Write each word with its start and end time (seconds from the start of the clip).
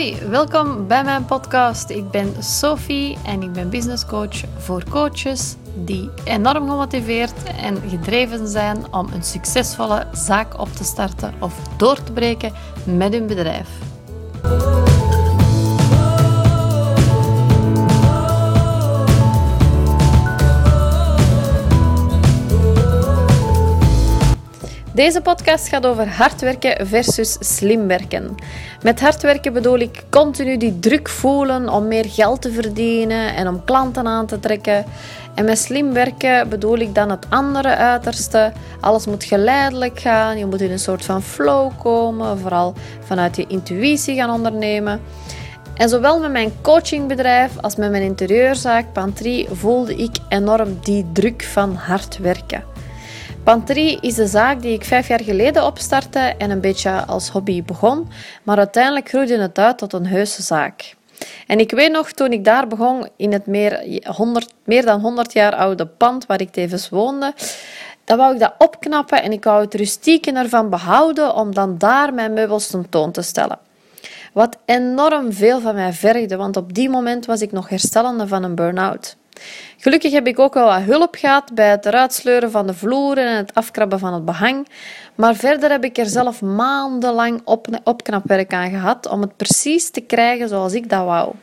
Hoi, 0.00 0.16
welkom 0.28 0.86
bij 0.86 1.04
mijn 1.04 1.24
podcast. 1.24 1.90
Ik 1.90 2.10
ben 2.10 2.42
Sophie 2.42 3.18
en 3.26 3.42
ik 3.42 3.52
ben 3.52 3.70
business 3.70 4.06
coach 4.06 4.42
voor 4.58 4.84
coaches 4.90 5.56
die 5.74 6.10
enorm 6.24 6.68
gemotiveerd 6.68 7.42
en 7.42 7.76
gedreven 7.88 8.48
zijn 8.48 8.92
om 8.92 9.08
een 9.12 9.22
succesvolle 9.22 10.06
zaak 10.12 10.60
op 10.60 10.68
te 10.72 10.84
starten 10.84 11.34
of 11.40 11.54
door 11.76 12.02
te 12.02 12.12
breken 12.12 12.52
met 12.84 13.12
hun 13.12 13.26
bedrijf. 13.26 13.89
Deze 24.94 25.20
podcast 25.20 25.68
gaat 25.68 25.86
over 25.86 26.08
hard 26.08 26.40
werken 26.40 26.86
versus 26.86 27.36
slim 27.40 27.86
werken. 27.86 28.34
Met 28.82 29.00
hard 29.00 29.22
werken 29.22 29.52
bedoel 29.52 29.78
ik 29.78 30.02
continu 30.08 30.56
die 30.56 30.78
druk 30.78 31.08
voelen 31.08 31.68
om 31.68 31.88
meer 31.88 32.04
geld 32.08 32.42
te 32.42 32.52
verdienen 32.52 33.34
en 33.34 33.48
om 33.48 33.64
klanten 33.64 34.06
aan 34.06 34.26
te 34.26 34.40
trekken. 34.40 34.84
En 35.34 35.44
met 35.44 35.58
slim 35.58 35.92
werken 35.92 36.48
bedoel 36.48 36.78
ik 36.78 36.94
dan 36.94 37.10
het 37.10 37.26
andere 37.28 37.76
uiterste. 37.76 38.52
Alles 38.80 39.06
moet 39.06 39.24
geleidelijk 39.24 40.00
gaan, 40.00 40.38
je 40.38 40.46
moet 40.46 40.60
in 40.60 40.70
een 40.70 40.78
soort 40.78 41.04
van 41.04 41.22
flow 41.22 41.70
komen, 41.82 42.38
vooral 42.38 42.74
vanuit 43.00 43.36
je 43.36 43.46
intuïtie 43.46 44.14
gaan 44.14 44.30
ondernemen. 44.30 45.00
En 45.74 45.88
zowel 45.88 46.20
met 46.20 46.32
mijn 46.32 46.52
coachingbedrijf 46.62 47.52
als 47.60 47.76
met 47.76 47.90
mijn 47.90 48.02
interieurzaak 48.02 48.92
Pantry 48.92 49.48
voelde 49.52 49.94
ik 49.96 50.16
enorm 50.28 50.78
die 50.82 51.06
druk 51.12 51.42
van 51.42 51.74
hard 51.74 52.18
werken. 52.18 52.79
Pantry 53.44 53.98
is 54.00 54.14
de 54.14 54.26
zaak 54.26 54.62
die 54.62 54.72
ik 54.72 54.84
vijf 54.84 55.08
jaar 55.08 55.22
geleden 55.22 55.64
opstartte 55.64 56.18
en 56.18 56.50
een 56.50 56.60
beetje 56.60 57.04
als 57.04 57.28
hobby 57.28 57.62
begon, 57.62 58.08
maar 58.42 58.56
uiteindelijk 58.56 59.08
groeide 59.08 59.38
het 59.38 59.58
uit 59.58 59.78
tot 59.78 59.92
een 59.92 60.06
heuse 60.06 60.42
zaak. 60.42 60.94
En 61.46 61.58
ik 61.58 61.70
weet 61.70 61.92
nog, 61.92 62.12
toen 62.12 62.32
ik 62.32 62.44
daar 62.44 62.66
begon, 62.66 63.08
in 63.16 63.32
het 63.32 63.46
meer, 63.46 64.00
100, 64.16 64.52
meer 64.64 64.84
dan 64.84 65.00
100 65.00 65.32
jaar 65.32 65.54
oude 65.54 65.86
pand 65.86 66.26
waar 66.26 66.40
ik 66.40 66.50
tevens 66.50 66.88
woonde, 66.88 67.34
dan 68.04 68.16
wou 68.16 68.34
ik 68.34 68.40
dat 68.40 68.54
opknappen 68.58 69.22
en 69.22 69.32
ik 69.32 69.44
wou 69.44 69.64
het 69.64 69.74
rustieke 69.74 70.32
ervan 70.32 70.70
behouden 70.70 71.34
om 71.34 71.54
dan 71.54 71.78
daar 71.78 72.14
mijn 72.14 72.32
meubels 72.32 72.66
tentoon 72.66 73.12
te 73.12 73.22
stellen. 73.22 73.58
Wat 74.32 74.56
enorm 74.64 75.32
veel 75.32 75.60
van 75.60 75.74
mij 75.74 75.92
vergde, 75.92 76.36
want 76.36 76.56
op 76.56 76.74
die 76.74 76.90
moment 76.90 77.26
was 77.26 77.40
ik 77.40 77.52
nog 77.52 77.68
herstellende 77.68 78.28
van 78.28 78.42
een 78.42 78.54
burn-out. 78.54 79.16
Gelukkig 79.78 80.12
heb 80.12 80.26
ik 80.26 80.38
ook 80.38 80.54
wel 80.54 80.66
wat 80.66 80.82
hulp 80.82 81.14
gehad 81.14 81.54
bij 81.54 81.70
het 81.70 81.86
eruit 81.86 82.12
sleuren 82.12 82.50
van 82.50 82.66
de 82.66 82.74
vloeren 82.74 83.26
en 83.26 83.36
het 83.36 83.54
afkrabben 83.54 83.98
van 83.98 84.14
het 84.14 84.24
behang. 84.24 84.68
Maar 85.14 85.34
verder 85.34 85.70
heb 85.70 85.84
ik 85.84 85.98
er 85.98 86.06
zelf 86.06 86.42
maandenlang 86.42 87.40
op, 87.44 87.66
opknapwerk 87.84 88.52
aan 88.52 88.70
gehad 88.70 89.06
om 89.06 89.20
het 89.20 89.36
precies 89.36 89.90
te 89.90 90.00
krijgen 90.00 90.48
zoals 90.48 90.72
ik 90.72 90.88
dat 90.88 91.04
wou. 91.04 91.34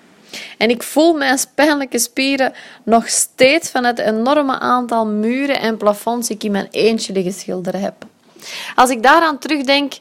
En 0.57 0.69
ik 0.69 0.83
voel 0.83 1.13
mijn 1.13 1.37
pijnlijke 1.55 1.99
spieren 1.99 2.53
nog 2.83 3.07
steeds 3.09 3.69
van 3.69 3.83
het 3.83 3.99
enorme 3.99 4.59
aantal 4.59 5.07
muren 5.07 5.59
en 5.59 5.77
plafonds 5.77 6.27
die 6.27 6.35
ik 6.35 6.43
in 6.43 6.51
mijn 6.51 6.67
eentje 6.71 7.13
liggen 7.13 7.33
schilderen 7.33 7.81
heb. 7.81 7.93
Als 8.75 8.89
ik 8.89 9.03
daaraan 9.03 9.37
terugdenk, 9.37 9.93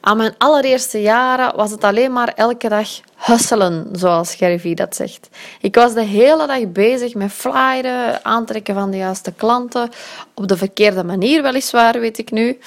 aan 0.00 0.16
mijn 0.16 0.34
allereerste 0.38 1.02
jaren 1.02 1.56
was 1.56 1.70
het 1.70 1.84
alleen 1.84 2.12
maar 2.12 2.32
elke 2.34 2.68
dag 2.68 2.88
hustelen, 3.16 3.88
zoals 3.92 4.34
Gervie 4.34 4.74
dat 4.74 4.96
zegt. 4.96 5.28
Ik 5.60 5.74
was 5.74 5.94
de 5.94 6.02
hele 6.02 6.46
dag 6.46 6.72
bezig 6.72 7.14
met 7.14 7.32
flyeren, 7.32 8.24
aantrekken 8.24 8.74
van 8.74 8.90
de 8.90 8.96
juiste 8.96 9.32
klanten, 9.32 9.88
op 10.34 10.48
de 10.48 10.56
verkeerde 10.56 11.04
manier 11.04 11.42
weliswaar, 11.42 12.00
weet 12.00 12.18
ik 12.18 12.30
nu. 12.30 12.58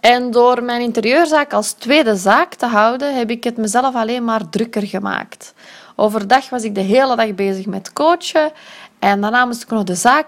En 0.00 0.30
door 0.30 0.62
mijn 0.62 0.80
interieurzaak 0.80 1.52
als 1.52 1.72
tweede 1.72 2.16
zaak 2.16 2.54
te 2.54 2.66
houden, 2.66 3.16
heb 3.16 3.30
ik 3.30 3.44
het 3.44 3.56
mezelf 3.56 3.94
alleen 3.94 4.24
maar 4.24 4.48
drukker 4.48 4.86
gemaakt. 4.86 5.54
Overdag 5.96 6.50
was 6.50 6.62
ik 6.62 6.74
de 6.74 6.80
hele 6.80 7.16
dag 7.16 7.34
bezig 7.34 7.66
met 7.66 7.92
coachen 7.92 8.52
en 8.98 9.20
daarna 9.20 9.44
moest 9.44 9.62
ik 9.62 9.70
nog 9.70 9.84
de 9.84 9.94
zaak 9.94 10.26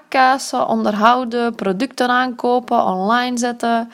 onderhouden, 0.66 1.54
producten 1.54 2.08
aankopen, 2.08 2.84
online 2.84 3.38
zetten. 3.38 3.92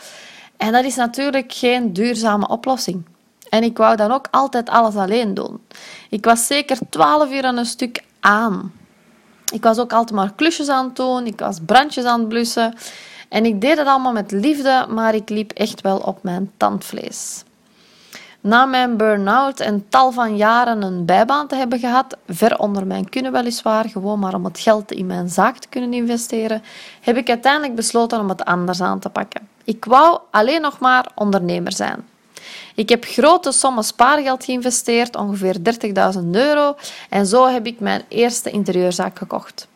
En 0.65 0.73
dat 0.73 0.85
is 0.85 0.97
natuurlijk 0.97 1.53
geen 1.53 1.93
duurzame 1.93 2.49
oplossing. 2.49 3.05
En 3.49 3.63
ik 3.63 3.77
wou 3.77 3.97
dan 3.97 4.13
ook 4.13 4.29
altijd 4.31 4.69
alles 4.69 4.95
alleen 4.95 5.35
doen. 5.35 5.61
Ik 6.11 6.25
was 6.25 6.47
zeker 6.47 6.79
twaalf 6.91 7.33
uur 7.33 7.45
aan 7.45 7.57
een 7.57 7.67
stuk 7.67 8.05
aan. 8.21 8.73
Ik 9.53 9.63
was 9.63 9.79
ook 9.79 9.93
altijd 9.93 10.19
maar 10.19 10.33
klusjes 10.37 10.69
aan 10.69 10.85
het 10.85 10.97
doen, 10.97 11.27
ik 11.27 11.39
was 11.39 11.59
brandjes 11.67 12.05
aan 12.05 12.21
het 12.21 12.29
blussen. 12.29 12.75
En 13.29 13.45
ik 13.45 13.61
deed 13.61 13.79
het 13.79 13.87
allemaal 13.87 14.13
met 14.13 14.31
liefde, 14.31 14.87
maar 14.89 15.15
ik 15.15 15.29
liep 15.29 15.53
echt 15.53 15.81
wel 15.81 15.99
op 15.99 16.23
mijn 16.23 16.51
tandvlees. 16.57 17.43
Na 18.41 18.65
mijn 18.65 18.97
burn-out 18.97 19.61
en 19.61 19.89
tal 19.89 20.13
van 20.13 20.37
jaren 20.37 20.83
een 20.83 21.05
bijbaan 21.05 21.47
te 21.47 21.57
hebben 21.57 21.79
gehad, 21.79 22.17
ver 22.29 22.59
onder 22.59 22.87
mijn 22.87 23.09
kunnen 23.09 23.33
weliswaar, 23.33 23.89
gewoon 23.89 24.19
maar 24.19 24.35
om 24.35 24.45
het 24.45 24.59
geld 24.59 24.93
in 24.93 25.07
mijn 25.07 25.29
zaak 25.29 25.59
te 25.59 25.69
kunnen 25.69 25.93
investeren, 25.93 26.63
heb 27.01 27.17
ik 27.17 27.29
uiteindelijk 27.29 27.75
besloten 27.75 28.21
om 28.21 28.29
het 28.29 28.45
anders 28.45 28.81
aan 28.81 28.99
te 28.99 29.09
pakken. 29.09 29.54
Ik 29.65 29.85
wou 29.85 30.21
alleen 30.31 30.61
nog 30.61 30.79
maar 30.79 31.11
ondernemer 31.15 31.73
zijn. 31.73 32.09
Ik 32.75 32.89
heb 32.89 33.05
grote 33.05 33.53
sommen 33.53 33.85
spaargeld 33.85 34.45
geïnvesteerd, 34.45 35.17
ongeveer 35.17 35.57
30.000 36.17 36.21
euro, 36.31 36.77
en 37.11 37.27
zo 37.27 37.47
heb 37.47 37.67
ik 37.67 37.81
mijn 37.81 38.03
eerste 38.09 38.51
interieurzaak 38.51 39.19
gekocht. 39.19 39.69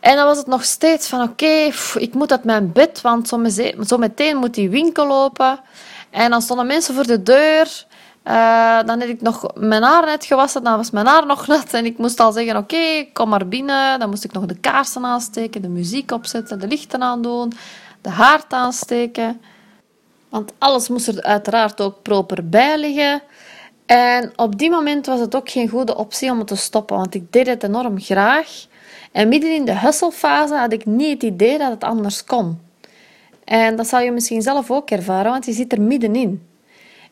En 0.00 0.16
dan 0.16 0.26
was 0.26 0.38
het 0.38 0.46
nog 0.46 0.64
steeds 0.64 1.08
van 1.08 1.22
oké, 1.22 1.70
ik 1.94 2.14
moet 2.14 2.30
uit 2.30 2.44
mijn 2.44 2.72
bed, 2.72 3.00
want 3.00 3.28
zo 3.86 3.98
meteen 3.98 4.36
moet 4.36 4.54
die 4.54 4.70
winkel 4.70 5.06
lopen. 5.06 5.60
En 6.10 6.30
dan 6.30 6.42
stonden 6.42 6.66
mensen 6.66 6.94
voor 6.94 7.06
de 7.06 7.22
deur. 7.22 7.84
Uh, 8.26 8.82
dan 8.86 9.00
had 9.00 9.08
ik 9.08 9.20
nog 9.20 9.46
mijn 9.54 9.82
haar 9.82 10.06
net 10.06 10.24
gewassen, 10.24 10.64
dan 10.64 10.76
was 10.76 10.90
mijn 10.90 11.06
haar 11.06 11.26
nog 11.26 11.46
nat. 11.46 11.72
En 11.72 11.84
ik 11.84 11.98
moest 11.98 12.20
al 12.20 12.32
zeggen, 12.32 12.56
oké, 12.56 13.06
kom 13.12 13.28
maar 13.28 13.48
binnen. 13.48 13.98
Dan 13.98 14.08
moest 14.08 14.24
ik 14.24 14.32
nog 14.32 14.46
de 14.46 14.58
kaarsen 14.58 15.04
aansteken, 15.04 15.62
de 15.62 15.68
muziek 15.68 16.10
opzetten, 16.10 16.60
de 16.60 16.66
lichten 16.66 17.02
aandoen, 17.02 17.52
de 18.02 18.10
haard 18.10 18.52
aansteken. 18.52 19.40
Want 20.28 20.52
alles 20.58 20.88
moest 20.88 21.08
er 21.08 21.22
uiteraard 21.22 21.80
ook 21.80 22.02
proper 22.02 22.48
bij 22.48 22.78
liggen. 22.78 23.22
En 23.86 24.32
op 24.36 24.58
die 24.58 24.70
moment 24.70 25.06
was 25.06 25.20
het 25.20 25.36
ook 25.36 25.50
geen 25.50 25.68
goede 25.68 25.96
optie 25.96 26.30
om 26.30 26.38
het 26.38 26.46
te 26.46 26.56
stoppen, 26.56 26.96
want 26.96 27.14
ik 27.14 27.32
deed 27.32 27.46
het 27.46 27.62
enorm 27.62 28.00
graag. 28.00 28.66
En 29.12 29.28
midden 29.28 29.54
in 29.54 29.64
de 29.64 29.78
hustlefase 29.78 30.54
had 30.54 30.72
ik 30.72 30.86
niet 30.86 31.12
het 31.12 31.22
idee 31.22 31.58
dat 31.58 31.70
het 31.70 31.84
anders 31.84 32.24
kon. 32.24 32.60
En 33.44 33.76
dat 33.76 33.86
zal 33.86 34.00
je 34.00 34.10
misschien 34.10 34.42
zelf 34.42 34.70
ook 34.70 34.90
ervaren, 34.90 35.30
want 35.30 35.46
je 35.46 35.52
zit 35.52 35.72
er 35.72 35.80
middenin. 35.80 36.46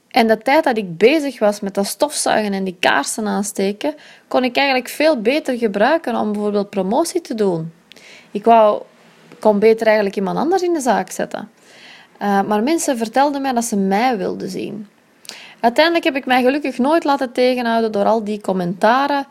En 0.08 0.26
de 0.26 0.38
tijd 0.38 0.64
dat 0.64 0.76
ik 0.76 0.98
bezig 0.98 1.38
was 1.38 1.60
met 1.60 1.74
dat 1.74 1.86
stofzuigen 1.86 2.52
en 2.52 2.64
die 2.64 2.76
kaarsen 2.80 3.26
aansteken, 3.26 3.94
kon 4.28 4.44
ik 4.44 4.56
eigenlijk 4.56 4.88
veel 4.88 5.20
beter 5.20 5.58
gebruiken 5.58 6.16
om 6.16 6.32
bijvoorbeeld 6.32 6.70
promotie 6.70 7.20
te 7.20 7.34
doen. 7.34 7.72
Ik 8.30 8.44
wou, 8.44 8.82
kon 9.40 9.58
beter 9.58 9.86
eigenlijk 9.86 10.16
iemand 10.16 10.38
anders 10.38 10.62
in 10.62 10.72
de 10.72 10.80
zaak 10.80 11.10
zetten. 11.10 11.50
Uh, 12.22 12.42
maar 12.42 12.62
mensen 12.62 12.96
vertelden 12.96 13.42
mij 13.42 13.52
dat 13.52 13.64
ze 13.64 13.76
mij 13.76 14.16
wilden 14.16 14.50
zien. 14.50 14.88
Uiteindelijk 15.60 16.04
heb 16.04 16.16
ik 16.16 16.26
mij 16.26 16.42
gelukkig 16.42 16.78
nooit 16.78 17.04
laten 17.04 17.32
tegenhouden 17.32 17.92
door 17.92 18.04
al 18.04 18.24
die 18.24 18.40
commentaren, 18.40 19.26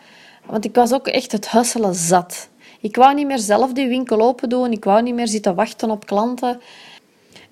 want 0.45 0.65
ik 0.65 0.75
was 0.75 0.93
ook 0.93 1.07
echt 1.07 1.31
het 1.31 1.49
husselen 1.49 1.95
zat. 1.95 2.49
Ik 2.81 2.95
wou 2.95 3.13
niet 3.13 3.27
meer 3.27 3.39
zelf 3.39 3.73
die 3.73 3.87
winkel 3.87 4.21
open 4.21 4.49
doen, 4.49 4.71
ik 4.71 4.83
wou 4.83 5.01
niet 5.01 5.13
meer 5.13 5.27
zitten 5.27 5.55
wachten 5.55 5.91
op 5.91 6.05
klanten. 6.05 6.61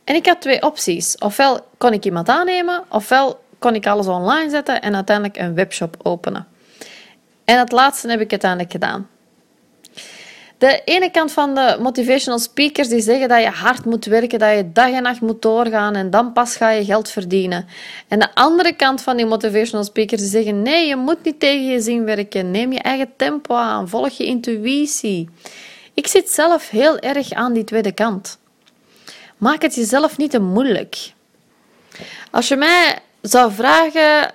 En 0.03 0.15
ik 0.15 0.25
had 0.25 0.41
twee 0.41 0.61
opties. 0.61 1.17
Ofwel 1.17 1.59
kon 1.77 1.93
ik 1.93 2.05
iemand 2.05 2.29
aannemen, 2.29 2.83
ofwel 2.89 3.39
kon 3.59 3.75
ik 3.75 3.87
alles 3.87 4.07
online 4.07 4.49
zetten 4.49 4.81
en 4.81 4.95
uiteindelijk 4.95 5.37
een 5.37 5.53
webshop 5.53 5.95
openen. 6.03 6.47
En 7.45 7.59
het 7.59 7.71
laatste 7.71 8.09
heb 8.09 8.19
ik 8.19 8.31
uiteindelijk 8.31 8.71
gedaan. 8.71 9.07
De 10.57 10.81
ene 10.85 11.11
kant 11.11 11.31
van 11.31 11.55
de 11.55 11.77
motivational 11.81 12.39
speakers 12.39 12.87
die 12.87 13.01
zeggen 13.01 13.27
dat 13.27 13.41
je 13.41 13.49
hard 13.49 13.85
moet 13.85 14.05
werken, 14.05 14.39
dat 14.39 14.55
je 14.55 14.71
dag 14.71 14.91
en 14.91 15.03
nacht 15.03 15.21
moet 15.21 15.41
doorgaan 15.41 15.95
en 15.95 16.09
dan 16.09 16.33
pas 16.33 16.55
ga 16.55 16.69
je 16.69 16.85
geld 16.85 17.09
verdienen. 17.09 17.67
En 18.07 18.19
de 18.19 18.35
andere 18.35 18.73
kant 18.73 19.01
van 19.01 19.17
die 19.17 19.25
motivational 19.25 19.85
speakers 19.85 20.21
die 20.21 20.29
zeggen 20.29 20.61
nee, 20.61 20.87
je 20.87 20.95
moet 20.95 21.23
niet 21.23 21.39
tegen 21.39 21.65
je 21.65 21.81
zin 21.81 22.03
werken. 22.03 22.51
Neem 22.51 22.71
je 22.71 22.79
eigen 22.79 23.13
tempo 23.15 23.55
aan, 23.55 23.89
volg 23.89 24.09
je 24.09 24.25
intuïtie. 24.25 25.29
Ik 25.93 26.07
zit 26.07 26.29
zelf 26.29 26.69
heel 26.69 26.99
erg 26.99 27.31
aan 27.31 27.53
die 27.53 27.63
tweede 27.63 27.91
kant. 27.91 28.37
Maak 29.37 29.61
het 29.61 29.75
jezelf 29.75 30.17
niet 30.17 30.31
te 30.31 30.39
moeilijk. 30.39 31.13
Als 32.31 32.47
je 32.47 32.55
mij 32.55 32.99
zou 33.21 33.51
vragen, 33.51 34.33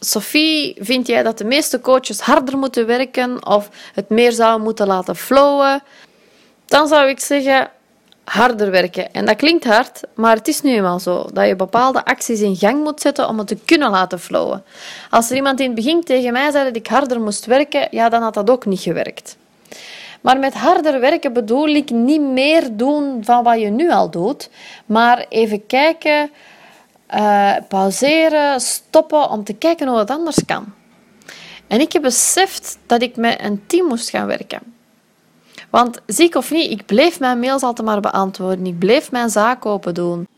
Sophie, 0.00 0.76
vind 0.78 1.06
jij 1.06 1.22
dat 1.22 1.38
de 1.38 1.44
meeste 1.44 1.80
coaches 1.80 2.20
harder 2.20 2.58
moeten 2.58 2.86
werken 2.86 3.46
of 3.46 3.68
het 3.94 4.08
meer 4.08 4.32
zouden 4.32 4.62
moeten 4.62 4.86
laten 4.86 5.16
flowen? 5.16 5.82
Dan 6.66 6.88
zou 6.88 7.08
ik 7.08 7.20
zeggen 7.20 7.70
harder 8.24 8.70
werken. 8.70 9.12
En 9.12 9.24
dat 9.24 9.36
klinkt 9.36 9.64
hard, 9.64 10.00
maar 10.14 10.36
het 10.36 10.48
is 10.48 10.62
nu 10.62 10.70
eenmaal 10.70 11.00
zo 11.00 11.26
dat 11.32 11.46
je 11.46 11.56
bepaalde 11.56 12.04
acties 12.04 12.40
in 12.40 12.56
gang 12.56 12.82
moet 12.82 13.00
zetten 13.00 13.28
om 13.28 13.38
het 13.38 13.46
te 13.46 13.56
kunnen 13.64 13.90
laten 13.90 14.20
flowen. 14.20 14.64
Als 15.10 15.30
er 15.30 15.36
iemand 15.36 15.60
in 15.60 15.66
het 15.66 15.74
begin 15.74 16.04
tegen 16.04 16.32
mij 16.32 16.50
zei 16.50 16.64
dat 16.64 16.76
ik 16.76 16.86
harder 16.86 17.20
moest 17.20 17.46
werken, 17.46 17.88
ja, 17.90 18.08
dan 18.08 18.22
had 18.22 18.34
dat 18.34 18.50
ook 18.50 18.66
niet 18.66 18.80
gewerkt. 18.80 19.36
Maar 20.20 20.38
met 20.38 20.54
harder 20.54 21.00
werken 21.00 21.32
bedoel 21.32 21.68
ik 21.68 21.90
niet 21.90 22.20
meer 22.20 22.76
doen 22.76 23.24
van 23.24 23.42
wat 23.42 23.60
je 23.60 23.70
nu 23.70 23.90
al 23.90 24.10
doet, 24.10 24.50
maar 24.86 25.26
even 25.28 25.66
kijken 25.66 26.30
uh, 27.14 27.52
pauzeren, 27.68 28.60
stoppen 28.60 29.30
om 29.30 29.44
te 29.44 29.52
kijken 29.52 29.88
hoe 29.88 29.98
het 29.98 30.10
anders 30.10 30.44
kan. 30.46 30.64
En 31.66 31.80
ik 31.80 31.92
heb 31.92 32.02
beseft 32.02 32.78
dat 32.86 33.02
ik 33.02 33.16
met 33.16 33.40
een 33.40 33.62
team 33.66 33.86
moest 33.86 34.10
gaan 34.10 34.26
werken. 34.26 34.60
Want 35.70 36.00
ziek 36.06 36.34
of 36.34 36.50
niet, 36.50 36.70
ik 36.70 36.86
bleef 36.86 37.20
mijn 37.20 37.40
mails 37.40 37.62
altijd 37.62 37.86
maar 37.86 38.00
beantwoorden. 38.00 38.66
Ik 38.66 38.78
bleef 38.78 39.10
mijn 39.10 39.30
zaak 39.30 39.66
open 39.66 39.94
doen. 39.94 40.28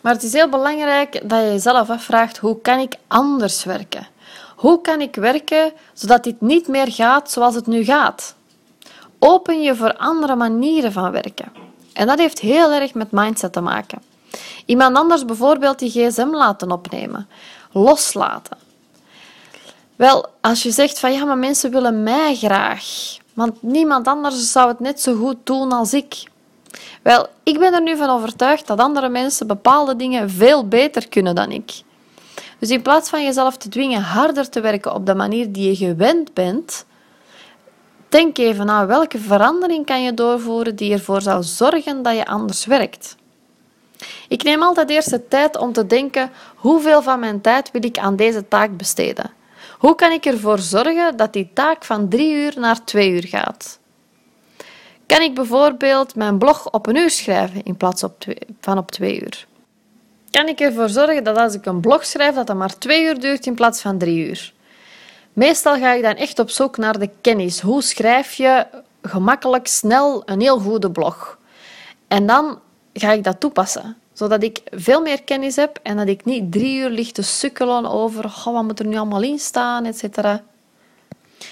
Maar 0.00 0.12
het 0.12 0.22
is 0.22 0.32
heel 0.32 0.48
belangrijk 0.48 1.28
dat 1.28 1.40
je 1.40 1.46
jezelf 1.46 1.90
afvraagt: 1.90 2.38
hoe 2.38 2.60
kan 2.60 2.78
ik 2.78 2.94
anders 3.06 3.64
werken? 3.64 4.06
Hoe 4.56 4.80
kan 4.80 5.00
ik 5.00 5.14
werken 5.14 5.72
zodat 5.92 6.24
dit 6.24 6.40
niet 6.40 6.68
meer 6.68 6.92
gaat 6.92 7.30
zoals 7.30 7.54
het 7.54 7.66
nu 7.66 7.84
gaat? 7.84 8.34
Open 9.18 9.62
je 9.62 9.76
voor 9.76 9.96
andere 9.96 10.36
manieren 10.36 10.92
van 10.92 11.10
werken. 11.10 11.52
En 11.92 12.06
dat 12.06 12.18
heeft 12.18 12.38
heel 12.38 12.72
erg 12.72 12.94
met 12.94 13.10
mindset 13.10 13.52
te 13.52 13.60
maken. 13.60 14.07
Iemand 14.68 14.96
anders 14.96 15.24
bijvoorbeeld 15.24 15.78
die 15.78 15.90
gsm 15.90 16.28
laten 16.30 16.70
opnemen. 16.70 17.28
Loslaten. 17.72 18.56
Wel, 19.96 20.26
als 20.40 20.62
je 20.62 20.70
zegt 20.70 20.98
van 20.98 21.12
ja, 21.12 21.24
maar 21.24 21.38
mensen 21.38 21.70
willen 21.70 22.02
mij 22.02 22.34
graag. 22.36 23.16
Want 23.34 23.62
niemand 23.62 24.06
anders 24.06 24.52
zou 24.52 24.68
het 24.68 24.80
net 24.80 25.00
zo 25.00 25.14
goed 25.14 25.36
doen 25.44 25.72
als 25.72 25.92
ik. 25.92 26.22
Wel, 27.02 27.26
ik 27.42 27.58
ben 27.58 27.74
er 27.74 27.82
nu 27.82 27.96
van 27.96 28.10
overtuigd 28.10 28.66
dat 28.66 28.78
andere 28.78 29.08
mensen 29.08 29.46
bepaalde 29.46 29.96
dingen 29.96 30.30
veel 30.30 30.68
beter 30.68 31.08
kunnen 31.08 31.34
dan 31.34 31.50
ik. 31.50 31.82
Dus 32.58 32.70
in 32.70 32.82
plaats 32.82 33.10
van 33.10 33.24
jezelf 33.24 33.56
te 33.56 33.68
dwingen 33.68 34.02
harder 34.02 34.48
te 34.48 34.60
werken 34.60 34.94
op 34.94 35.06
de 35.06 35.14
manier 35.14 35.52
die 35.52 35.68
je 35.68 35.76
gewend 35.76 36.34
bent, 36.34 36.84
denk 38.08 38.38
even 38.38 38.66
na 38.66 38.86
welke 38.86 39.18
verandering 39.18 39.86
kan 39.86 40.02
je 40.02 40.14
doorvoeren 40.14 40.76
die 40.76 40.92
ervoor 40.92 41.22
zou 41.22 41.42
zorgen 41.42 42.02
dat 42.02 42.16
je 42.16 42.26
anders 42.26 42.66
werkt. 42.66 43.16
Ik 44.28 44.42
neem 44.42 44.62
altijd 44.62 44.90
eerst 44.90 45.10
de 45.10 45.28
tijd 45.28 45.56
om 45.56 45.72
te 45.72 45.86
denken 45.86 46.30
hoeveel 46.54 47.02
van 47.02 47.20
mijn 47.20 47.40
tijd 47.40 47.70
wil 47.70 47.84
ik 47.84 47.98
aan 47.98 48.16
deze 48.16 48.48
taak 48.48 48.76
besteden. 48.76 49.30
Hoe 49.78 49.94
kan 49.94 50.12
ik 50.12 50.24
ervoor 50.24 50.58
zorgen 50.58 51.16
dat 51.16 51.32
die 51.32 51.50
taak 51.52 51.84
van 51.84 52.08
drie 52.08 52.34
uur 52.34 52.54
naar 52.56 52.84
twee 52.84 53.10
uur 53.10 53.26
gaat? 53.26 53.78
Kan 55.06 55.20
ik 55.20 55.34
bijvoorbeeld 55.34 56.14
mijn 56.14 56.38
blog 56.38 56.70
op 56.70 56.86
een 56.86 56.96
uur 56.96 57.10
schrijven 57.10 57.62
in 57.62 57.76
plaats 57.76 58.04
van 58.60 58.78
op 58.78 58.90
twee 58.90 59.20
uur? 59.20 59.46
Kan 60.30 60.48
ik 60.48 60.60
ervoor 60.60 60.88
zorgen 60.88 61.24
dat 61.24 61.36
als 61.36 61.54
ik 61.54 61.66
een 61.66 61.80
blog 61.80 62.04
schrijf, 62.04 62.34
dat 62.34 62.46
dat 62.46 62.56
maar 62.56 62.78
twee 62.78 63.04
uur 63.04 63.20
duurt 63.20 63.46
in 63.46 63.54
plaats 63.54 63.80
van 63.80 63.98
drie 63.98 64.28
uur? 64.28 64.52
Meestal 65.32 65.76
ga 65.76 65.92
ik 65.92 66.02
dan 66.02 66.14
echt 66.14 66.38
op 66.38 66.50
zoek 66.50 66.76
naar 66.76 66.98
de 66.98 67.10
kennis. 67.20 67.60
Hoe 67.60 67.82
schrijf 67.82 68.32
je 68.32 68.66
gemakkelijk, 69.02 69.66
snel 69.66 70.22
een 70.24 70.40
heel 70.40 70.58
goede 70.58 70.90
blog? 70.90 71.38
En 72.08 72.26
dan 72.26 72.58
ga 73.00 73.12
ik 73.12 73.24
dat 73.24 73.40
toepassen 73.40 73.96
zodat 74.18 74.42
ik 74.42 74.60
veel 74.70 75.00
meer 75.00 75.22
kennis 75.22 75.56
heb 75.56 75.78
en 75.82 75.96
dat 75.96 76.08
ik 76.08 76.24
niet 76.24 76.52
drie 76.52 76.78
uur 76.78 76.90
lig 76.90 77.12
te 77.12 77.22
sukkelen 77.22 77.90
over 77.90 78.24
oh, 78.24 78.44
wat 78.44 78.62
moet 78.62 78.78
er 78.78 78.86
nu 78.86 78.96
allemaal 78.96 79.22
in 79.22 79.38
staan, 79.38 79.84
etc. 79.84 80.04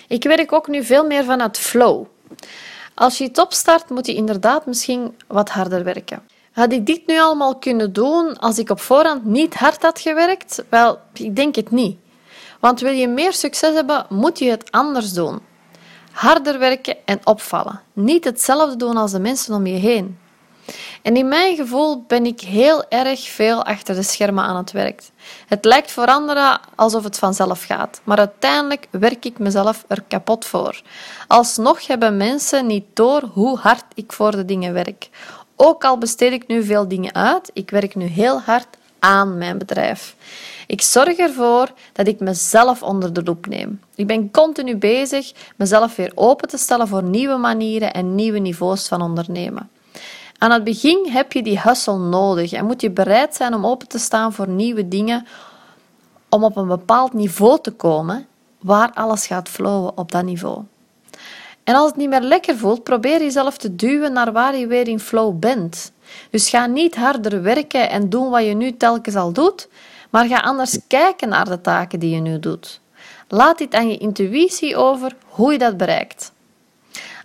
Ik 0.09 0.25
werk 0.25 0.53
ook 0.53 0.69
nu 0.69 0.85
veel 0.85 1.07
meer 1.07 1.25
vanuit 1.25 1.59
flow. 1.59 2.05
Als 2.95 3.19
je 3.19 3.25
het 3.25 3.39
opstart, 3.39 3.91
moet 3.91 4.07
je 4.07 4.15
inderdaad 4.15 4.67
misschien 4.67 5.17
wat 5.27 5.49
harder 5.49 5.85
werken. 5.85 6.23
Had 6.53 6.73
ik 6.73 6.87
dit 6.87 7.07
nu 7.07 7.21
allemaal 7.21 7.57
kunnen 7.57 7.93
doen 7.93 8.39
als 8.39 8.59
ik 8.59 8.71
op 8.71 8.81
voorhand 8.81 9.25
niet 9.25 9.55
hard 9.55 9.83
had 9.83 10.01
gewerkt? 10.01 10.65
Wel, 10.69 10.99
ik 11.13 11.37
denk 11.37 11.55
het 11.55 11.71
niet. 11.71 11.97
Want 12.61 12.81
wil 12.81 12.93
je 12.93 13.09
meer 13.09 13.33
succes 13.33 13.75
hebben, 13.75 14.07
moet 14.09 14.39
je 14.39 14.51
het 14.51 14.71
anders 14.71 15.13
doen. 15.13 15.41
Harder 16.13 16.59
werken 16.59 16.97
en 17.05 17.21
opvallen. 17.25 17.81
Niet 17.93 18.25
hetzelfde 18.25 18.77
doen 18.77 18.97
als 18.97 19.13
de 19.13 19.21
mensen 19.21 19.55
om 19.55 19.67
je 19.67 19.79
heen. 19.79 20.19
En 21.03 21.17
in 21.17 21.29
mijn 21.29 21.57
gevoel 21.57 22.05
ben 22.07 22.27
ik 22.27 22.41
heel 22.41 22.85
erg 22.89 23.29
veel 23.29 23.65
achter 23.65 23.95
de 23.95 24.03
schermen 24.03 24.45
aan 24.45 24.57
het 24.57 24.73
werk. 24.73 25.03
Het 25.47 25.65
lijkt 25.65 25.91
voor 25.91 26.07
anderen 26.07 26.61
alsof 26.75 27.05
het 27.05 27.19
vanzelf 27.19 27.65
gaat, 27.65 28.01
maar 28.05 28.19
uiteindelijk 28.19 28.87
werk 28.91 29.25
ik 29.25 29.39
mezelf 29.39 29.85
er 29.89 30.03
kapot 30.09 30.45
voor. 30.45 30.83
Alsnog 31.27 31.87
hebben 31.87 32.17
mensen 32.17 32.67
niet 32.67 32.85
door 32.93 33.23
hoe 33.33 33.59
hard 33.59 33.85
ik 33.95 34.13
voor 34.13 34.31
de 34.31 34.45
dingen 34.45 34.73
werk. 34.73 35.09
Ook 35.57 35.85
al 35.85 35.99
besteed 35.99 36.33
ik 36.33 36.47
nu 36.47 36.65
veel 36.65 36.89
dingen 36.89 37.15
uit, 37.15 37.51
ik 37.53 37.71
werk 37.71 37.95
nu 37.95 38.05
heel 38.05 38.41
hard 38.41 38.67
aan 38.99 39.39
mijn 39.39 39.59
bedrijf. 39.59 40.15
Ik 40.67 40.83
zorg 40.83 41.17
ervoor 41.17 41.73
dat 41.93 42.07
ik 42.07 42.21
mezelf 42.21 42.83
onder 42.83 43.13
de 43.13 43.23
loep 43.23 43.47
neem. 43.47 43.81
Ik 43.95 44.07
ben 44.07 44.31
continu 44.31 44.77
bezig 44.77 45.33
mezelf 45.57 45.97
weer 45.97 46.13
open 46.15 46.49
te 46.49 46.59
stellen 46.59 46.89
voor 46.89 47.03
nieuwe 47.03 47.37
manieren 47.37 47.93
en 47.93 48.15
nieuwe 48.15 48.39
niveaus 48.39 48.89
van 48.89 49.03
ondernemen. 49.03 49.71
Aan 50.39 50.51
het 50.51 50.65
begin 50.65 51.09
heb 51.11 51.33
je 51.33 51.43
die 51.43 51.61
hustle 51.61 51.99
nodig 51.99 52.53
en 52.53 52.67
moet 52.67 52.81
je 52.81 52.91
bereid 52.91 53.35
zijn 53.35 53.55
om 53.55 53.67
open 53.67 53.89
te 53.89 53.99
staan 53.99 54.33
voor 54.33 54.49
nieuwe 54.49 54.89
dingen, 54.89 55.27
om 56.29 56.45
op 56.45 56.57
een 56.57 56.67
bepaald 56.67 57.13
niveau 57.13 57.61
te 57.61 57.71
komen 57.71 58.27
waar 58.59 58.91
alles 58.95 59.27
gaat 59.27 59.49
flowen 59.49 59.99
op 59.99 60.13
dat 60.13 60.25
niveau. 60.25 60.63
En 61.65 61.75
als 61.75 61.87
het 61.87 61.97
niet 61.97 62.09
meer 62.09 62.21
lekker 62.21 62.57
voelt, 62.57 62.83
probeer 62.83 63.21
jezelf 63.21 63.57
te 63.57 63.77
duwen 63.77 64.13
naar 64.13 64.33
waar 64.33 64.57
je 64.57 64.67
weer 64.67 64.89
in 64.89 65.01
flow 65.01 65.39
bent. 65.39 65.93
Dus 66.31 66.49
ga 66.49 66.67
niet 66.67 66.97
harder 66.97 67.43
werken 67.43 67.91
en 67.91 68.09
doen 68.09 68.31
wat 68.31 68.45
je 68.45 68.55
nu 68.55 68.77
telkens 68.77 69.17
al 69.17 69.33
doet, 69.33 69.69
maar 70.11 70.27
ga 70.27 70.41
anders 70.41 70.79
kijken 70.89 71.29
naar 71.29 71.45
de 71.45 71.61
taken 71.61 71.99
die 71.99 72.15
je 72.15 72.21
nu 72.21 72.39
doet. 72.39 72.81
Laat 73.29 73.59
dit 73.59 73.75
aan 73.75 73.89
je 73.89 73.99
intuïtie 73.99 74.77
over 74.77 75.17
hoe 75.25 75.53
je 75.53 75.59
dat 75.59 75.77
bereikt. 75.77 76.33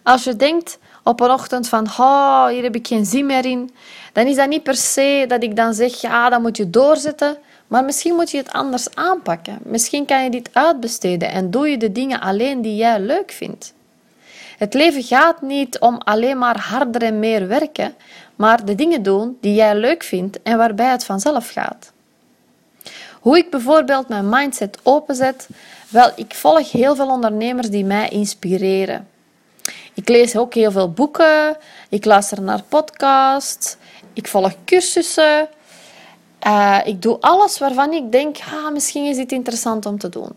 Als 0.04 0.24
je 0.24 0.36
denkt, 0.36 0.80
op 1.04 1.20
een 1.20 1.32
ochtend 1.32 1.70
van 1.70 1.88
hier 2.50 2.64
heb 2.64 2.76
ik 2.76 2.88
geen 2.88 3.06
zin 3.06 3.26
meer 3.26 3.46
in, 3.46 3.70
dan 4.14 4.26
is 4.28 4.36
dat 4.36 4.50
niet 4.50 4.64
per 4.64 4.76
se 4.76 5.26
dat 5.28 5.44
ik 5.44 5.56
dan 5.56 5.74
zeg 5.74 6.02
ja, 6.02 6.30
dan 6.30 6.42
moet 6.42 6.58
je 6.58 6.70
doorzetten. 6.70 7.38
Maar 7.68 7.84
misschien 7.84 8.16
moet 8.16 8.32
je 8.32 8.38
het 8.38 8.52
anders 8.52 8.96
aanpakken. 8.96 9.58
Misschien 9.64 10.06
kan 10.06 10.24
je 10.24 10.30
dit 10.30 10.50
uitbesteden 10.54 11.32
en 11.32 11.52
doe 11.52 11.70
je 11.70 11.78
de 11.78 11.92
dingen 11.92 12.20
alleen 12.20 12.62
die 12.62 12.76
jij 12.76 13.00
leuk 13.00 13.32
vindt. 13.32 13.74
Het 14.58 14.74
leven 14.74 15.04
gaat 15.04 15.42
niet 15.42 15.80
om 15.80 15.98
alleen 15.98 16.38
maar 16.38 16.60
harder 16.60 17.04
en 17.04 17.20
meer 17.20 17.48
werken, 17.48 17.94
maar 18.36 18.66
de 18.66 18.76
dingen 18.76 19.04
doen 19.04 19.38
die 19.42 19.54
jij 19.54 19.76
leuk 19.76 20.04
vindt 20.04 20.42
en 20.42 20.58
waarbij 20.58 20.92
het 20.92 21.06
vanzelf 21.06 21.50
gaat. 21.50 21.92
Hoe 23.20 23.38
ik 23.38 23.50
bijvoorbeeld 23.50 24.08
mijn 24.08 24.30
mindset 24.30 24.78
openzet? 24.84 25.50
Wel, 25.90 26.12
ik 26.16 26.34
volg 26.36 26.72
heel 26.72 26.96
veel 26.96 27.10
ondernemers 27.10 27.70
die 27.70 27.86
mij 27.86 28.10
inspireren. 28.10 29.08
Ik 29.94 30.10
lees 30.10 30.38
ook 30.38 30.54
heel 30.54 30.72
veel 30.72 30.92
boeken. 30.92 31.58
Ik 31.90 32.06
luister 32.06 32.42
naar 32.42 32.64
podcasts. 32.70 33.76
Ik 34.14 34.28
volg 34.28 34.54
cursussen. 34.66 35.50
Uh, 36.48 36.80
ik 36.84 37.02
doe 37.02 37.18
alles 37.20 37.58
waarvan 37.58 37.94
ik 37.94 38.12
denk, 38.12 38.38
ah, 38.38 38.72
misschien 38.72 39.06
is 39.06 39.16
dit 39.16 39.32
interessant 39.32 39.86
om 39.86 39.98
te 39.98 40.10
doen. 40.10 40.32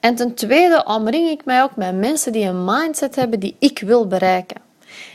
En 0.00 0.14
ten 0.14 0.34
tweede 0.34 0.84
omring 0.84 1.28
ik 1.28 1.44
mij 1.44 1.62
ook 1.62 1.76
met 1.76 1.94
mensen 1.94 2.32
die 2.32 2.44
een 2.44 2.64
mindset 2.64 3.14
hebben 3.14 3.40
die 3.40 3.56
ik 3.58 3.78
wil 3.78 4.06
bereiken. 4.06 4.60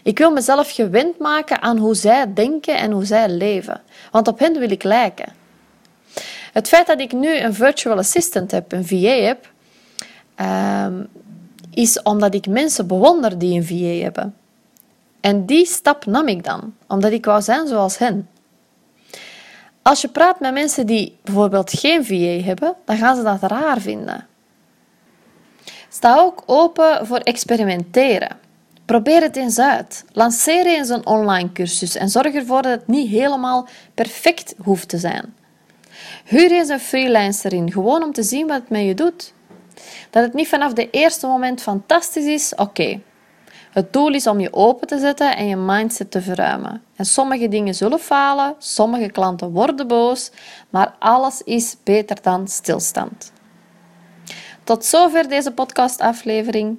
Ik 0.03 0.17
wil 0.17 0.31
mezelf 0.31 0.71
gewend 0.71 1.19
maken 1.19 1.61
aan 1.61 1.77
hoe 1.77 1.95
zij 1.95 2.33
denken 2.33 2.77
en 2.77 2.91
hoe 2.91 3.05
zij 3.05 3.29
leven, 3.29 3.81
want 4.11 4.27
op 4.27 4.39
hen 4.39 4.59
wil 4.59 4.71
ik 4.71 4.83
lijken. 4.83 5.33
Het 6.53 6.67
feit 6.67 6.87
dat 6.87 6.99
ik 6.99 7.11
nu 7.11 7.37
een 7.37 7.53
virtual 7.53 7.97
assistant 7.97 8.51
heb, 8.51 8.71
een 8.71 8.87
VA 8.87 8.95
heb, 8.95 9.49
ehm, 10.35 11.03
is 11.77 12.01
omdat 12.01 12.33
ik 12.33 12.47
mensen 12.47 12.87
bewonder 12.87 13.37
die 13.37 13.55
een 13.55 13.65
VA 13.65 14.03
hebben. 14.03 14.35
En 15.19 15.45
die 15.45 15.65
stap 15.65 16.05
nam 16.05 16.27
ik 16.27 16.43
dan, 16.43 16.73
omdat 16.87 17.11
ik 17.11 17.25
wou 17.25 17.41
zijn 17.41 17.67
zoals 17.67 17.97
hen. 17.97 18.29
Als 19.81 20.01
je 20.01 20.07
praat 20.07 20.39
met 20.39 20.53
mensen 20.53 20.85
die 20.85 21.17
bijvoorbeeld 21.23 21.79
geen 21.79 22.05
VA 22.05 22.45
hebben, 22.45 22.75
dan 22.85 22.97
gaan 22.97 23.15
ze 23.15 23.23
dat 23.23 23.41
raar 23.41 23.81
vinden. 23.81 24.27
Sta 25.89 26.17
ook 26.17 26.43
open 26.45 27.07
voor 27.07 27.19
experimenteren. 27.19 28.37
Probeer 28.85 29.21
het 29.21 29.35
eens 29.35 29.59
uit. 29.59 30.05
Lanceer 30.11 30.65
eens 30.65 30.89
een 30.89 31.05
online 31.05 31.51
cursus 31.51 31.95
en 31.95 32.09
zorg 32.09 32.33
ervoor 32.33 32.61
dat 32.61 32.71
het 32.71 32.87
niet 32.87 33.09
helemaal 33.09 33.67
perfect 33.93 34.55
hoeft 34.63 34.89
te 34.89 34.97
zijn. 34.97 35.35
Huur 36.25 36.51
eens 36.51 36.69
een 36.69 36.79
freelancer 36.79 37.53
in, 37.53 37.71
gewoon 37.71 38.03
om 38.03 38.13
te 38.13 38.23
zien 38.23 38.47
wat 38.47 38.59
het 38.59 38.69
met 38.69 38.85
je 38.85 38.93
doet. 38.93 39.35
Dat 40.09 40.23
het 40.23 40.33
niet 40.33 40.47
vanaf 40.47 40.73
de 40.73 40.89
eerste 40.89 41.27
moment 41.27 41.61
fantastisch 41.61 42.25
is, 42.25 42.55
oké. 42.55 42.99
Het 43.71 43.93
doel 43.93 44.13
is 44.13 44.27
om 44.27 44.39
je 44.39 44.53
open 44.53 44.87
te 44.87 44.99
zetten 44.99 45.35
en 45.35 45.47
je 45.47 45.55
mindset 45.55 46.11
te 46.11 46.21
verruimen. 46.21 46.83
En 46.95 47.05
sommige 47.05 47.47
dingen 47.47 47.75
zullen 47.75 47.99
falen, 47.99 48.55
sommige 48.57 49.11
klanten 49.11 49.51
worden 49.51 49.87
boos, 49.87 50.31
maar 50.69 50.95
alles 50.99 51.41
is 51.41 51.75
beter 51.83 52.21
dan 52.21 52.47
stilstand. 52.47 53.31
Tot 54.63 54.85
zover 54.85 55.29
deze 55.29 55.51
podcastaflevering. 55.51 56.77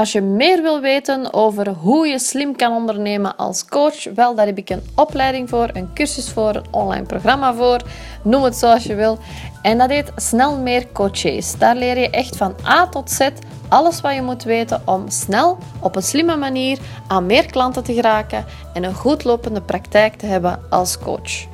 Als 0.00 0.12
je 0.12 0.20
meer 0.20 0.62
wil 0.62 0.80
weten 0.80 1.32
over 1.34 1.68
hoe 1.68 2.06
je 2.06 2.18
slim 2.18 2.56
kan 2.56 2.72
ondernemen 2.72 3.36
als 3.36 3.64
coach, 3.64 4.04
wel, 4.14 4.34
daar 4.34 4.46
heb 4.46 4.58
ik 4.58 4.70
een 4.70 4.82
opleiding 4.94 5.48
voor, 5.48 5.68
een 5.72 5.92
cursus 5.94 6.30
voor, 6.30 6.54
een 6.54 6.64
online 6.70 7.06
programma 7.06 7.54
voor. 7.54 7.80
Noem 8.22 8.42
het 8.42 8.56
zoals 8.56 8.84
je 8.84 8.94
wil. 8.94 9.18
En 9.62 9.78
dat 9.78 9.90
heet 9.90 10.12
Snel 10.16 10.58
Meer 10.58 10.92
Coaches. 10.92 11.58
Daar 11.58 11.76
leer 11.76 11.98
je 11.98 12.10
echt 12.10 12.36
van 12.36 12.54
A 12.66 12.88
tot 12.88 13.10
Z 13.10 13.28
alles 13.68 14.00
wat 14.00 14.14
je 14.14 14.22
moet 14.22 14.42
weten 14.42 14.82
om 14.84 15.08
snel, 15.08 15.58
op 15.80 15.96
een 15.96 16.02
slimme 16.02 16.36
manier 16.36 16.78
aan 17.08 17.26
meer 17.26 17.46
klanten 17.46 17.84
te 17.84 17.94
geraken 17.94 18.44
en 18.74 18.84
een 18.84 18.94
goed 18.94 19.24
lopende 19.24 19.60
praktijk 19.60 20.14
te 20.14 20.26
hebben 20.26 20.60
als 20.70 20.98
coach. 20.98 21.46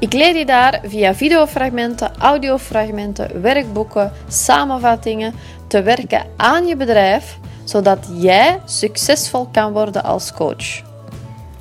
Ik 0.00 0.12
leer 0.12 0.36
je 0.36 0.46
daar 0.46 0.80
via 0.84 1.14
videofragmenten, 1.14 2.10
audiofragmenten, 2.18 3.42
werkboeken, 3.42 4.12
samenvattingen 4.28 5.34
te 5.68 5.82
werken 5.82 6.26
aan 6.36 6.66
je 6.66 6.76
bedrijf, 6.76 7.38
zodat 7.64 8.08
jij 8.12 8.60
succesvol 8.64 9.48
kan 9.52 9.72
worden 9.72 10.04
als 10.04 10.32
coach. 10.32 10.82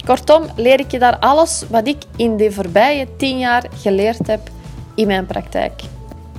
Kortom, 0.06 0.44
leer 0.56 0.80
ik 0.80 0.92
je 0.92 1.00
daar 1.00 1.18
alles 1.18 1.64
wat 1.70 1.88
ik 1.88 2.04
in 2.16 2.38
de 2.38 2.52
voorbije 2.52 3.08
10 3.18 3.40
jaar 3.40 3.64
geleerd 3.76 4.28
heb 4.28 4.50
in 4.96 5.08
mijn 5.08 5.26
praktijk. 5.26 5.82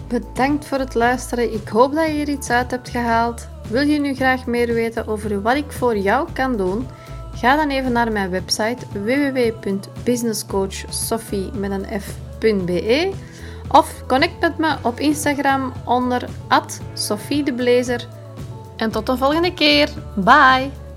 Bedankt 0.08 0.64
voor 0.64 0.78
het 0.78 0.94
luisteren. 0.94 1.52
Ik 1.52 1.68
hoop 1.68 1.94
dat 1.94 2.06
je 2.06 2.12
er 2.12 2.28
iets 2.28 2.50
uit 2.50 2.70
hebt 2.70 2.88
gehaald. 2.88 3.48
Wil 3.68 3.82
je 3.82 4.00
nu 4.00 4.14
graag 4.14 4.46
meer 4.46 4.74
weten 4.74 5.06
over 5.06 5.42
wat 5.42 5.56
ik 5.56 5.72
voor 5.72 5.96
jou 5.96 6.28
kan 6.32 6.56
doen? 6.56 6.86
Ga 7.34 7.56
dan 7.56 7.70
even 7.70 7.92
naar 7.92 8.12
mijn 8.12 8.30
website 8.30 8.76
f.be 12.00 13.12
of 13.68 14.06
connect 14.06 14.40
met 14.40 14.58
me 14.58 14.76
op 14.82 15.00
Instagram 15.00 15.72
onder 15.84 16.28
@sophiedeblazer. 16.94 18.06
En 18.76 18.90
tot 18.90 19.06
de 19.06 19.16
volgende 19.16 19.54
keer. 19.54 19.88
Bye! 20.14 20.87